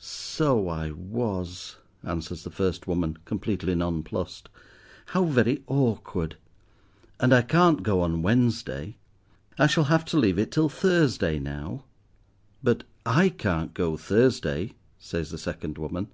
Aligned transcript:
"So 0.00 0.68
I 0.68 0.92
was," 0.92 1.74
answers 2.04 2.44
the 2.44 2.52
first 2.52 2.86
woman, 2.86 3.16
completely 3.24 3.74
non 3.74 4.04
plussed. 4.04 4.48
"How 5.06 5.24
very 5.24 5.64
awkward, 5.66 6.36
and 7.18 7.32
I 7.34 7.42
can't 7.42 7.82
go 7.82 8.00
on 8.02 8.22
Wednesday. 8.22 8.94
I 9.58 9.66
shall 9.66 9.82
have 9.90 10.04
to 10.04 10.16
leave 10.16 10.38
it 10.38 10.52
till 10.52 10.68
Thursday, 10.68 11.40
now." 11.40 11.82
"But 12.62 12.84
I 13.04 13.28
can't 13.28 13.74
go 13.74 13.96
Thursday," 13.96 14.74
says 15.00 15.30
the 15.32 15.36
second 15.38 15.78
woman. 15.78 16.06